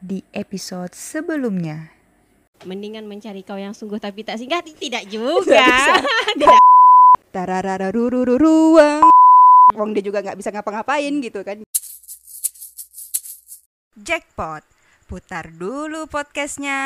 [0.00, 1.92] di episode sebelumnya.
[2.64, 5.64] Mendingan mencari kau yang sungguh tapi tak singgah tidak juga.
[6.36, 6.60] tidak.
[7.30, 9.06] Tararararurururuang.
[9.76, 11.62] Wong dia juga nggak bisa ngapa-ngapain gitu kan.
[14.00, 14.64] Jackpot,
[15.06, 16.80] putar dulu podcastnya.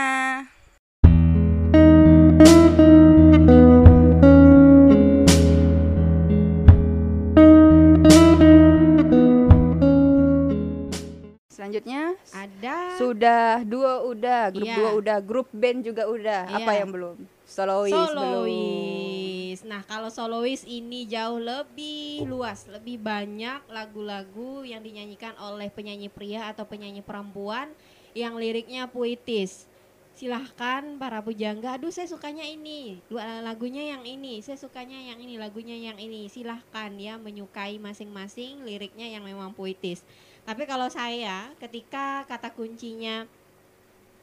[11.65, 14.77] Selanjutnya Ada sudah dua udah, grup Iya.
[14.77, 16.43] dua udah, grup band juga udah.
[16.52, 16.80] Apa Iya.
[16.84, 17.16] yang belum?
[17.48, 18.12] Solois, belum.
[18.12, 19.59] solois.
[19.65, 26.52] Nah, kalau solois ini jauh lebih luas, lebih banyak lagu-lagu yang dinyanyikan oleh penyanyi pria
[26.52, 27.73] atau penyanyi perempuan
[28.12, 29.65] yang liriknya puitis.
[30.15, 35.35] Silahkan para pujangga, aduh saya sukanya ini, Lu- lagunya yang ini, saya sukanya yang ini,
[35.35, 36.30] lagunya yang ini.
[36.30, 40.07] Silahkan ya menyukai masing-masing liriknya yang memang puitis.
[40.45, 43.25] Tapi kalau saya ketika kata kuncinya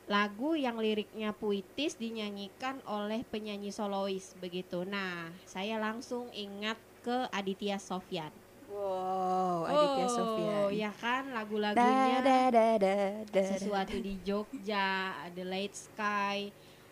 [0.05, 4.85] lagu yang liriknya puitis dinyanyikan oleh penyanyi solois begitu.
[4.85, 8.29] Nah, saya langsung ingat ke Aditya Sofyan.
[8.69, 10.67] Wow, Aditya oh, Sofyan.
[10.71, 12.95] ya kan Da, lagu-lagunya da, da, da,
[13.25, 16.37] da, sesuatu di Jogja, The Late Sky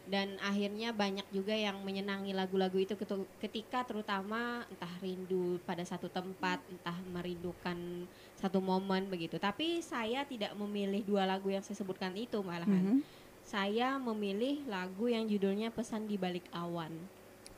[0.09, 2.97] dan akhirnya banyak juga yang menyenangi lagu-lagu itu
[3.37, 9.37] ketika terutama entah rindu pada satu tempat, entah merindukan satu momen begitu.
[9.37, 12.97] Tapi saya tidak memilih dua lagu yang saya sebutkan itu malahan.
[12.97, 12.99] Mhm.
[13.45, 16.91] Saya memilih lagu yang judulnya Pesan di Balik Awan.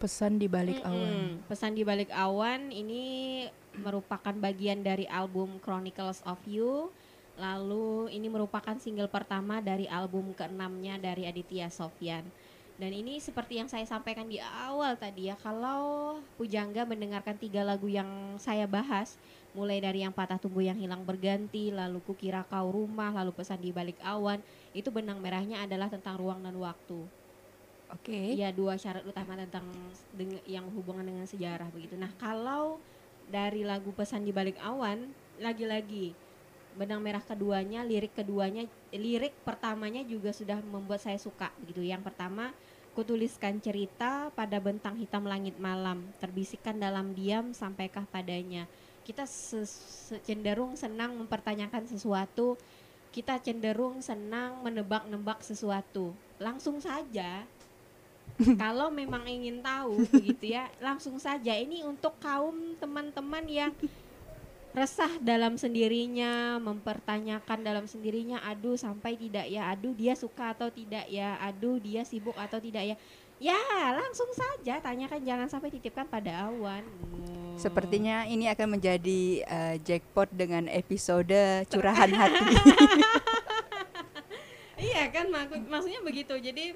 [0.02, 0.98] Pesan di balik awan.
[0.98, 1.46] Mm-mm.
[1.46, 3.46] Pesan di Balik Awan ini
[3.78, 6.90] merupakan bagian dari album Chronicles of You.
[7.38, 12.26] Lalu ini merupakan single pertama dari album keenamnya dari Aditya Sofyan.
[12.82, 17.86] Dan ini seperti yang saya sampaikan di awal tadi ya, kalau Pujangga mendengarkan tiga lagu
[17.86, 18.10] yang
[18.42, 19.22] saya bahas,
[19.54, 23.70] mulai dari yang patah tumbuh yang hilang berganti, lalu kukira kau rumah, lalu pesan di
[23.70, 24.42] balik awan,
[24.73, 27.06] itu benang merahnya adalah tentang ruang dan waktu.
[27.94, 28.34] Oke.
[28.34, 29.70] Ya dua syarat utama tentang
[30.50, 31.94] yang hubungan dengan sejarah begitu.
[32.02, 32.82] Nah kalau
[33.30, 35.05] dari lagu pesan di balik awan
[35.38, 36.17] lagi-lagi
[36.72, 38.64] benang merah keduanya, lirik keduanya,
[38.95, 41.84] lirik pertamanya juga sudah membuat saya suka begitu.
[41.84, 42.55] Yang pertama
[42.92, 48.68] kutuliskan cerita pada bentang hitam langit malam, terbisikkan dalam diam sampaikah padanya.
[49.02, 49.26] Kita
[50.28, 52.60] cenderung senang mempertanyakan sesuatu,
[53.12, 56.12] kita cenderung senang menebak-nebak sesuatu.
[56.38, 57.48] Langsung saja
[58.62, 63.72] kalau memang ingin tahu begitu ya langsung saja ini untuk kaum teman-teman yang
[64.71, 71.04] resah dalam sendirinya mempertanyakan dalam sendirinya aduh sampai tidak ya aduh dia suka atau tidak
[71.11, 72.95] ya aduh dia sibuk atau tidak ya
[73.42, 73.60] ya
[73.99, 76.87] langsung saja tanyakan jangan sampai titipkan pada awan
[77.52, 77.60] Oh.
[77.60, 82.55] Sepertinya ini akan menjadi eh, jackpot dengan episode curahan hati.
[84.81, 86.33] Iya kan maksud maksudnya begitu.
[86.42, 86.73] Jadi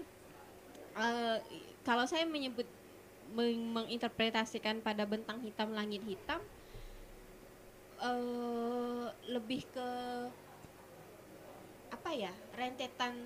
[0.94, 1.38] eh,
[1.82, 2.70] kalau saya menyebut
[3.34, 6.38] meng- menginterpretasikan pada bentang hitam langit hitam
[8.06, 9.90] eh lebih ke
[11.90, 13.18] apa ya rentetan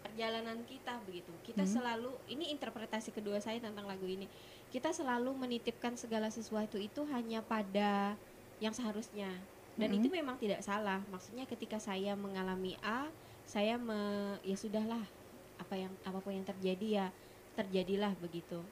[0.00, 1.30] perjalanan kita begitu.
[1.46, 1.72] Kita Hmm.
[1.78, 4.26] selalu ini interpretasi kedua saya tentang lagu ini.
[4.70, 8.14] Kita selalu menitipkan segala sesuatu itu hanya pada
[8.62, 9.30] yang seharusnya.
[9.78, 9.96] Dan Mhm.
[10.02, 11.02] itu memang tidak salah.
[11.10, 13.08] Maksudnya ketika saya mengalami A,
[13.46, 15.02] saya me, ya sudahlah
[15.58, 17.06] apa yang apa pun yang terjadi ya
[17.54, 18.62] terjadilah begitu.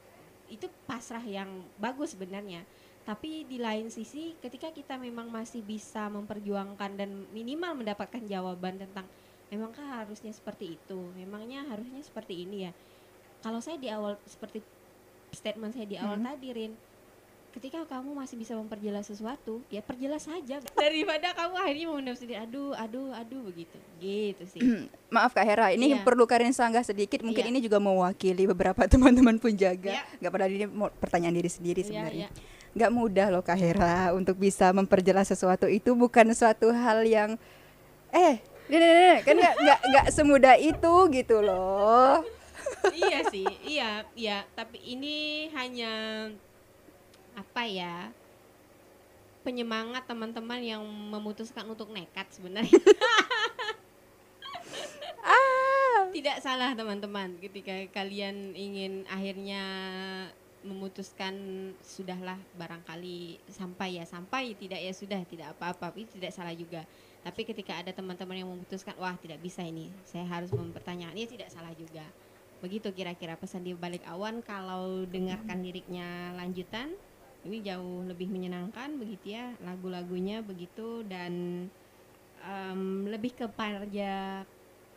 [0.49, 2.65] Itu pasrah yang bagus sebenarnya.
[3.09, 9.09] Tapi di lain sisi ketika kita memang masih bisa memperjuangkan dan minimal mendapatkan jawaban tentang
[9.49, 12.73] memangkah harusnya seperti itu, memangnya harusnya seperti ini ya.
[13.41, 14.61] Kalau saya di awal seperti
[15.33, 16.37] statement saya di awal Hmm.
[16.37, 16.73] tadi Rin,
[17.49, 22.39] ketika kamu masih bisa memperjelas sesuatu, ya perjelas saja daripada kamu akhirnya memendam sendiri.
[22.39, 23.77] Aduh, aduh, aduh begitu.
[23.99, 24.61] Gitu sih.
[25.09, 26.05] Maaf Kak Hera, ini Iya.
[26.05, 27.25] perlu Karin sanggah sedikit.
[27.25, 27.51] Mungkin Iya.
[27.51, 29.97] ini juga mewakili beberapa teman-teman pun jaga.
[29.97, 30.03] Iya.
[30.21, 32.29] Nggak pada ini mau pertanyaan diri sendiri Iya, sebenarnya.
[32.31, 32.57] iya.
[32.77, 37.35] Nggak mudah loh Kak Hera untuk bisa memperjelas sesuatu itu bukan suatu hal yang
[38.13, 38.39] eh
[39.25, 42.21] kan nggak nggak nggak semudah itu gitu loh.
[42.93, 44.45] iya sih, iya, iya.
[44.53, 46.29] Tapi ini hanya
[47.39, 48.11] apa ya?
[49.47, 52.75] Penyemangat teman-teman yang memutuskan untuk nekat sebenarnya.
[56.09, 57.39] Tidak salah teman-teman.
[57.39, 59.63] Ketika kalian ingin akhirnya
[60.67, 65.95] memutuskan sudahlah barangkali sampai ya sampai tidak ya sudah tidak apa-apa.
[65.95, 66.83] Itu tidak salah juga.
[67.23, 71.55] Tapi ketika ada teman-teman yang memutuskan wah tidak bisa ini saya harus mempertanyakan ya tidak
[71.55, 72.03] salah juga.
[72.59, 74.43] Begitu kira-kira pesan di balik awan.
[74.43, 76.99] Kalau dengarkan liriknya lanjutan
[77.47, 81.67] ini jauh lebih menyenangkan begitu ya lagu-lagunya begitu dan
[82.43, 84.45] em, lebih kepada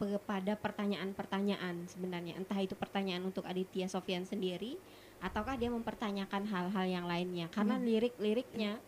[0.01, 2.33] kepada pertanyaan-pertanyaan sebenarnya.
[2.33, 4.81] Entah itu pertanyaan untuk Aditya Sofian sendiri
[5.21, 7.53] ataukah dia mempertanyakan hal-hal yang lainnya.
[7.53, 7.85] Karena Hmm.
[7.85, 8.81] lirik-liriknya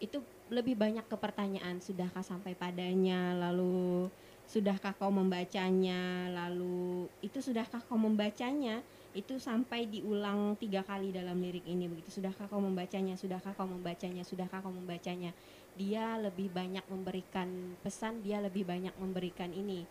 [0.00, 1.84] itu lebih banyak ke pertanyaan.
[1.84, 3.36] Sudahkah sampai padanya?
[3.36, 4.08] Lalu
[4.48, 6.32] sudahkah kau membacanya?
[6.32, 8.80] Lalu itu sudahkah kau membacanya
[9.18, 12.14] itu sampai diulang tiga kali dalam lirik ini begitu.
[12.14, 13.18] Sudahkah kau membacanya?
[13.18, 14.22] Sudahkah kau membacanya?
[14.22, 15.34] Sudahkah kau membacanya?
[15.74, 19.86] Dia lebih banyak memberikan pesan dia lebih banyak memberikan ini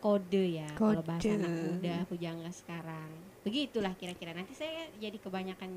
[0.00, 1.36] kode ya kalau bahasa Kode.
[1.36, 3.10] anak muda pujangga sekarang.
[3.44, 4.32] Begitulah kira-kira.
[4.32, 5.70] Nanti saya jadi kebanyakan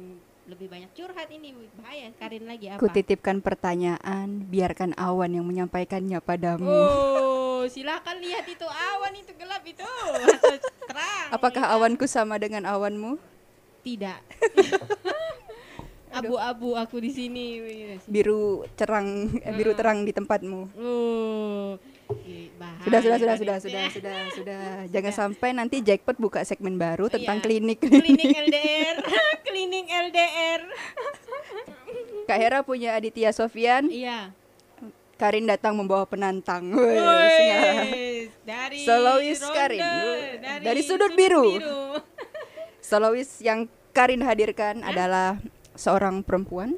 [0.47, 1.51] lebih banyak curhat ini.
[1.75, 2.79] Bahaya Karin lagi apa?
[2.79, 6.71] Ku titipkan pertanyaan, biarkan awan yang menyampaikannya padamu.
[6.71, 7.52] Oh,
[7.93, 10.57] silakan lihat itu awan itu gelap itu atau
[10.89, 11.27] terang.
[11.29, 13.21] Apakah awanku sama dengan awanmu?
[13.85, 14.17] Tidak.
[16.17, 17.45] Abu-abu aku di sini.
[18.09, 19.79] Biru cerang, eh, biru Hmm.
[19.81, 20.61] terang di tempatmu.
[20.73, 21.77] Oh,
[22.25, 24.63] ih, bahaya Sudah, sudah, sudah, sudah, sudah, sudah, sudah.
[24.89, 27.45] Jangan sampai nanti jackpot buka segmen baru tentang Iya.
[27.45, 27.77] klinik.
[27.77, 28.97] Klinik LDR,
[29.45, 30.61] klinik LDR.
[32.25, 34.33] Kak Hera punya Aditya Sofian, Iya.
[35.13, 36.73] Karin datang membawa penantang.
[36.73, 39.83] Wes, dari Solois ronde, Karin.
[40.59, 41.47] Dari sudut biru.
[42.83, 45.37] Solois yang Karin hadirkan adalah
[45.73, 46.75] seorang perempuan,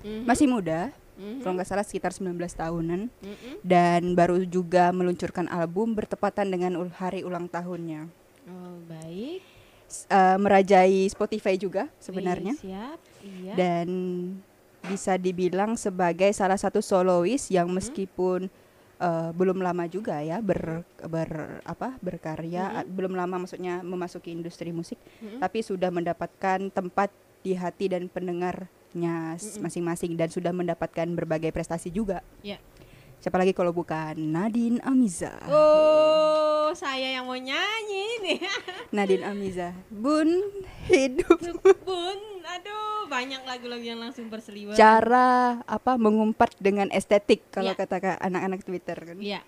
[0.00, 3.52] Mhm, masih muda, mhm, kalau nggak salah sekitar 19 tahunan, mhm.
[3.60, 8.04] dan baru juga meluncurkan album bertepatan dengan hari ulang tahunnya.
[8.44, 9.40] Oh, baik.
[9.84, 12.98] S- eh, merajai Spotify juga sebenarnya, Iya, siap.
[13.22, 13.52] Iya.
[13.56, 13.88] dan
[14.84, 17.76] bisa dibilang sebagai salah satu solois yang Hmm.
[17.80, 18.52] meskipun
[18.94, 22.76] eh, belum lama juga ya ber, ber apa berkarya, Mhm.
[22.78, 25.42] a- belum lama maksudnya memasuki industri musik, Mhm.
[25.42, 27.10] tapi sudah mendapatkan tempat
[27.42, 29.60] di hati dan pendengarnya Mm-mm.
[29.60, 32.22] masing-masing dan sudah mendapatkan berbagai prestasi juga.
[32.40, 32.62] Ya.
[33.24, 35.32] Siapa lagi kalau bukan Nadine Amiza.
[35.48, 38.38] Oh, saya yang mau nyanyi nih.
[38.96, 39.72] Nadine Amiza.
[39.88, 40.28] Bun
[40.84, 41.40] hidup
[41.88, 44.76] Bun, aduh, banyak lagu-lagu yang langsung berseliweran.
[44.76, 47.80] cara apa mengumpat dengan estetik kalau Iya.
[47.80, 49.16] kata ka- anak-anak Twitter kan.
[49.16, 49.40] Iya.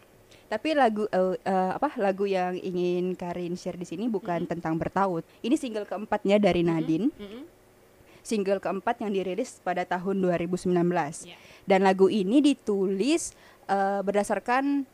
[0.49, 5.21] Tapi lagu eh, eh, apa lagu yang ingin Karin share di sini bukan tentang bertaut.
[5.45, 7.13] Ini single keempatnya dari Nadine.
[7.13, 7.43] Mhm.
[8.25, 10.73] Single keempat yang dirilis pada tahun 2019.
[11.23, 11.37] Iya.
[11.63, 13.31] Dan lagu ini ditulis
[13.67, 14.87] eh, berdasarkan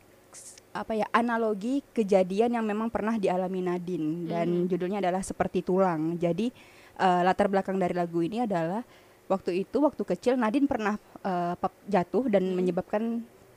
[0.73, 4.69] apa ya analogi kejadian yang memang pernah dialami Nadine dan Mhm.
[4.69, 6.17] judulnya adalah seperti tulang.
[6.17, 6.49] Jadi
[6.93, 8.85] eh, latar belakang dari lagu ini adalah
[9.25, 11.01] waktu itu waktu kecil Nadine pernah
[11.57, 12.55] pap- jatuh dan Mhm.
[12.55, 13.03] menyebabkan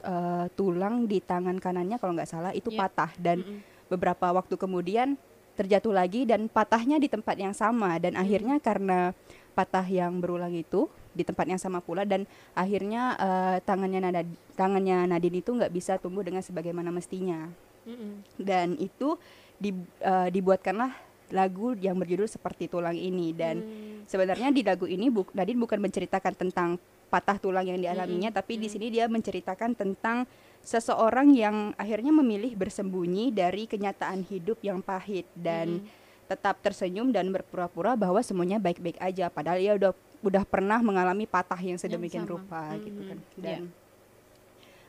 [0.02, 2.78] eh, tulang di tangan kanannya kalau nggak salah itu Iya.
[2.78, 3.90] patah dan Mhm.
[3.90, 5.18] beberapa waktu kemudian
[5.56, 9.18] terjatuh lagi dan patahnya di tempat yang sama dan akhirnya karena
[9.52, 10.86] patah yang berulang itu
[11.16, 14.22] di tempat yang sama pula dan akhirnya eh, tangannya Nada,
[14.54, 17.48] tangannya Nadine itu nggak bisa tumbuh dengan sebagaimana mestinya
[17.88, 18.42] Mhm.
[18.42, 19.16] dan itu
[19.56, 19.72] di,
[20.02, 20.92] eh, dibuatkanlah
[21.32, 24.06] lagu yang berjudul seperti tulang ini dan Hmm.
[24.06, 26.78] sebenarnya di lagu ini bu, Nadine bukan menceritakan tentang
[27.10, 28.74] patah tulang yang dialaminya Mm-mm, tapi di mm.
[28.74, 30.26] sini dia menceritakan tentang
[30.62, 35.88] seseorang yang akhirnya memilih bersembunyi dari kenyataan hidup yang pahit dan Mhm.
[36.26, 41.58] tetap tersenyum dan berpura-pura bahwa semuanya baik-baik aja padahal dia udah udah pernah mengalami patah
[41.58, 42.34] yang sedemikian sama.
[42.38, 43.42] rupa gitu Mhm, kan iya.
[43.42, 43.62] dan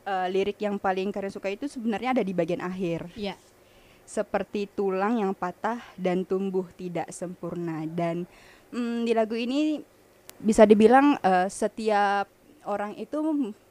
[0.03, 3.35] eh, lirik yang paling kalian suka itu sebenarnya ada di bagian akhir Iya.
[4.03, 8.23] seperti tulang yang patah dan tumbuh tidak sempurna dan
[8.69, 9.83] mm, di lagu ini
[10.37, 12.29] bisa dibilang eh, setiap
[12.63, 13.19] orang itu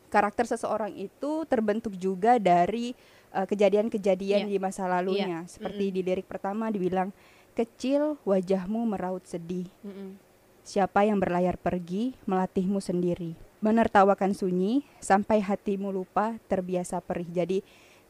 [0.07, 2.93] karakter seseorang itu terbentuk juga dari
[3.31, 4.51] eh, kejadian-kejadian Iya.
[4.51, 7.11] di masa lalunya seperti di lirik pertama dibilang
[7.53, 10.26] kecil wajahmu meraut sedih Mhm.
[10.67, 13.39] Siapa yang berlayar pergi melatihmu sendiri.
[13.63, 17.31] Menertawakan sunyi sampai hatimu lupa terbiasa perih.
[17.31, 17.59] Jadi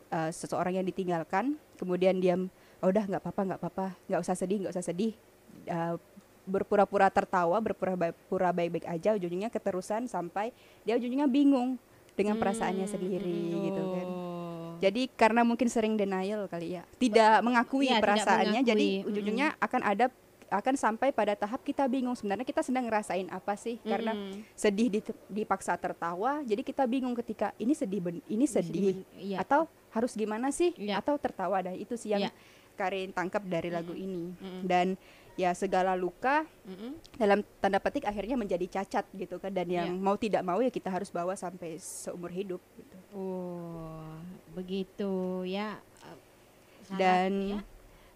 [0.09, 2.41] eh, seseorang yang ditinggalkan kemudian dia
[2.81, 3.87] oh udah nggak apa-apa nggak apa-apa.
[4.09, 5.13] Nggak usah sedih nggak usah sedih.
[5.69, 5.95] Eh,
[6.47, 10.55] berpura-pura tertawa berpura-pura baik-baik aja ujung-ujungnya keterusan sampai
[10.87, 11.75] dia ujung-ujungnya bingung
[12.15, 14.07] dengan perasaannya Hmm, sendiri gitu kan.
[14.79, 16.87] jadi karena mungkin sering denial kali ya.
[16.97, 20.07] Tidak mengakui Iya, tidak perasaannya jadi mengakui, ujung-ujungnya akan ada
[20.47, 24.47] akan sampai pada tahap kita bingung sebenarnya kita sedang ngerasain apa sih karena Mhm.
[24.53, 24.89] sedih
[25.27, 29.43] dipaksa tertawa jadi kita bingung ketika ini sedih ben- ini sedih Iya.
[29.43, 30.99] atau harus gimana sih Iya.
[30.99, 32.33] atau tertawa dah itu sih yang Iya.
[32.77, 34.61] Karin tangkap dari lagu ini Mhm.
[34.63, 34.87] dan
[35.35, 36.91] ya segala luka Mhm.
[37.17, 39.99] dalam tanda petik akhirnya menjadi cacat gitu kan dan yang Iya.
[39.99, 42.97] mau tidak mau ya kita harus bawa sampai seumur hidup gitu.
[43.13, 44.13] Oh,
[44.53, 45.13] begitu
[45.45, 45.81] ya.
[46.05, 46.19] Eh,
[46.85, 47.61] sangat, dan ya.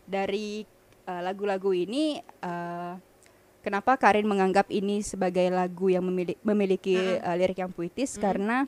[0.04, 0.64] dari
[1.04, 2.96] uh, lagu-lagu ini uh,
[3.60, 7.28] kenapa Karin menganggap ini sebagai lagu yang memili- memiliki Uh-uh.
[7.28, 8.22] uh, lirik yang puitis Mm.
[8.22, 8.58] karena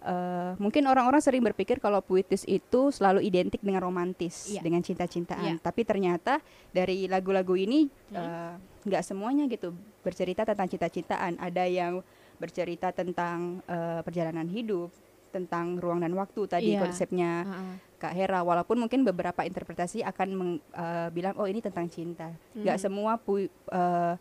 [0.00, 4.64] eh, mungkin orang-orang sering berpikir kalau puitis itu selalu identik dengan romantis, Iya.
[4.64, 5.60] dengan cinta-cintaan.
[5.60, 5.60] Iya.
[5.60, 6.40] Tapi ternyata
[6.72, 8.16] dari lagu-lagu ini Hmm.
[8.16, 8.54] eh,
[8.88, 11.36] nggak semuanya gitu bercerita tentang cinta-cintaan.
[11.36, 12.00] Ada yang
[12.40, 14.88] bercerita tentang eh, perjalanan hidup,
[15.30, 16.82] tentang ruang dan waktu tadi Iya.
[16.82, 17.74] konsepnya Heeh.
[17.96, 18.40] Kak Hera.
[18.40, 22.34] Walaupun mungkin beberapa interpretasi akan meng- eh, bilang oh ini tentang cinta.
[22.52, 22.84] Nggak Hmm.
[22.84, 24.14] semua pui- eh,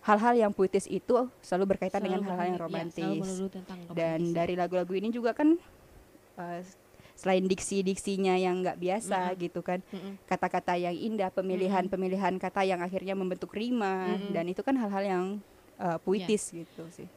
[0.00, 3.28] hal-hal yang puitis itu selalu berkaitan Selalu dengan hal-hal yang berhubungan- romantis.
[3.50, 5.58] ya, Dan dari lagu-lagu ini juga kan
[6.36, 6.60] eh,
[7.12, 9.40] selain diksi-diksinya yang nggak biasa Mm-mm.
[9.40, 10.20] gitu kan, Mm-mm.
[10.26, 14.30] kata-kata yang indah, pemilihan-pemilihan kata yang akhirnya membentuk rima Mm-mm.
[14.30, 15.24] dan itu kan hal-hal yang
[15.76, 17.08] eh, puitis gitu sih.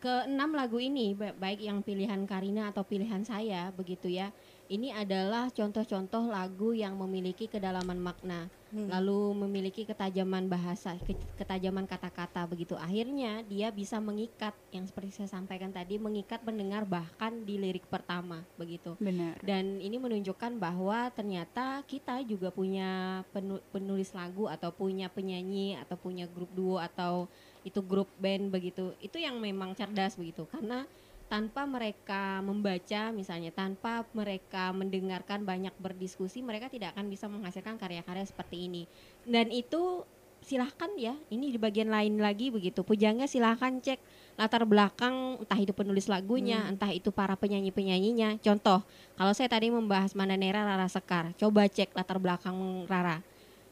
[0.00, 4.32] Keenam lagu ini ba- baik yang pilihan Karina atau pilihan saya begitu ya
[4.70, 8.86] ini adalah contoh-contoh lagu yang memiliki kedalaman makna Hmm.
[8.86, 15.26] lalu memiliki ketajaman bahasa ke- ketajaman kata-kata begitu akhirnya dia bisa mengikat yang seperti saya
[15.26, 19.42] sampaikan tadi mengikat pendengar bahkan di lirik pertama begitu Benar.
[19.42, 25.98] dan ini menunjukkan bahwa ternyata kita juga punya penu- penulis lagu atau punya penyanyi atau
[25.98, 27.26] punya grup duo atau
[27.66, 30.86] itu grup band begitu itu yang memang cerdas begitu karena
[31.30, 38.26] tanpa mereka membaca misalnya tanpa mereka mendengarkan banyak berdiskusi mereka tidak akan bisa menghasilkan karya-karya
[38.26, 38.90] seperti ini.
[39.22, 40.02] Dan itu
[40.42, 42.82] silahkan ya ini di bagian lain lagi begitu.
[42.82, 44.02] Pujangga silahkan cek
[44.34, 46.74] latar belakang entah itu penulis lagunya Hmm.
[46.74, 48.82] entah itu para penyanyi penyanyinya contoh
[49.14, 51.30] kalau saya tadi membahas Mandanera Rara Sekar.
[51.38, 52.58] Coba cek latar belakang
[52.90, 53.22] Rara.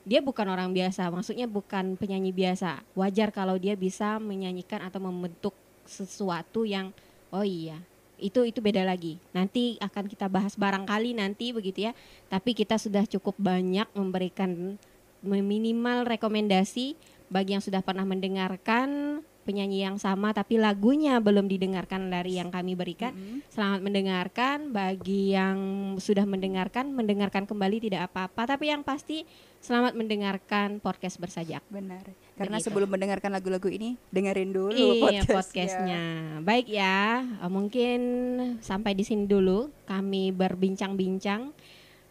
[0.06, 2.86] Dia bukan orang biasa maksudnya bukan penyanyi biasa.
[2.94, 6.94] Wajar kalau dia bisa menyanyikan atau membentuk sesuatu yang
[7.32, 7.78] oh iya
[8.18, 11.92] itu itu beda lagi nanti akan kita bahas barangkali nanti begitu ya
[12.26, 14.75] tapi kita sudah cukup banyak memberikan
[15.23, 16.99] minimal rekomendasi
[17.30, 22.76] bagi yang sudah pernah mendengarkan penyanyi yang sama tapi lagunya belum didengarkan dari yang kami
[22.76, 23.40] berikan Mm-mm.
[23.49, 25.58] Selamat mendengarkan bagi yang
[25.97, 29.25] sudah mendengarkan, mendengarkan kembali tidak apa-apa, tapi yang pasti
[29.64, 31.64] selamat mendengarkan podcast bersajak.
[31.73, 32.27] Benar.
[32.38, 32.71] Karena Begitu.
[32.71, 34.78] sebelum mendengarkan lagu-lagu ini, dengerin dulu
[35.11, 36.02] Iya podcastnya.
[36.47, 38.00] Baik ya, eh, mungkin
[38.62, 41.50] sampai di sini dulu kami berbincang-bincang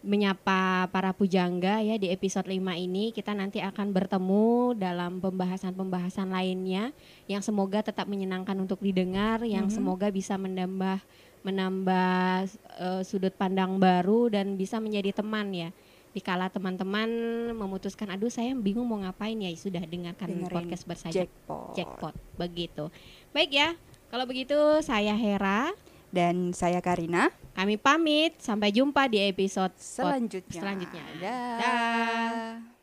[0.04, 6.94] menyapa para pujangga ya di episode 5 ini kita nanti akan bertemu dalam pembahasan-pembahasan lainnya
[7.26, 9.74] yang semoga tetap menyenangkan untuk didengar yang Mhm.
[9.74, 11.02] semoga bisa menambah
[11.42, 15.70] menambah eh, sudut pandang baru dan bisa menjadi teman ya
[16.18, 17.06] dikala teman-teman
[17.54, 21.78] memutuskan aduh saya bingung mau ngapain ya sudah dengarkan Dengerin podcast bersajak Jackpot.
[21.78, 22.90] jackpot begitu.
[23.30, 23.70] Baik ya,
[24.10, 25.70] kalau begitu saya Hera,
[26.08, 27.30] Dan saya Karina.
[27.52, 30.58] kami pamit sampai jumpa di episode Selanjutnya.
[30.58, 31.04] selanjutnya.
[31.20, 31.58] Dah.
[31.60, 32.77] Dah.